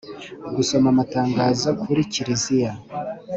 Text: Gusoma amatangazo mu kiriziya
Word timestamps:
Gusoma 0.55 0.87
amatangazo 0.93 1.69
mu 1.85 1.93
kiriziya 2.11 2.71